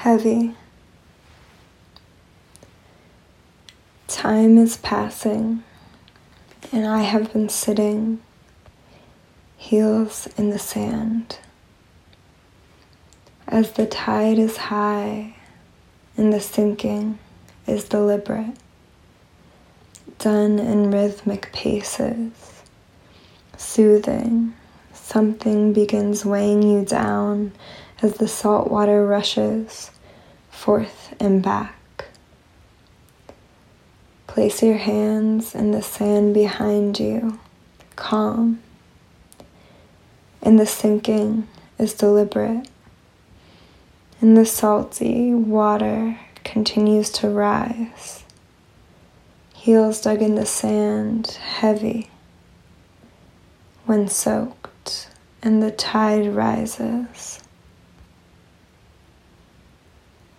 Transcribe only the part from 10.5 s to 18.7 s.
sand. As the tide is high and the sinking is deliberate,